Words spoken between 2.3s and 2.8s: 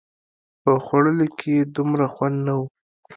نه و.